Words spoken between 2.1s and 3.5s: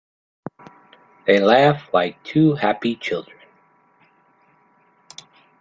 two happy children.